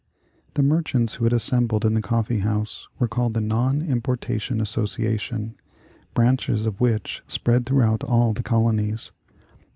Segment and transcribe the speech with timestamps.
[0.55, 5.53] The merchants who had assembled in the coffee house were called the Non Importation Association,
[6.15, 9.11] branches of which spread throughout all the colonies.